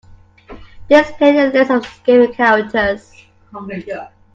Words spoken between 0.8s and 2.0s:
Display a list of